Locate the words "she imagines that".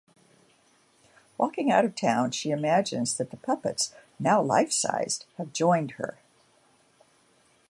2.31-3.29